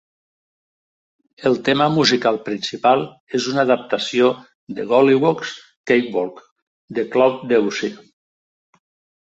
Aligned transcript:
El 1.49 1.57
tema 1.67 1.85
musical 1.97 2.39
principal 2.47 3.05
és 3.39 3.49
una 3.53 3.65
adaptació 3.65 4.31
de 4.79 4.87
Golliwogg's 4.95 5.53
Cakewalk 5.93 6.43
de 7.01 7.09
Claude 7.15 7.53
Debussy. 7.55 7.95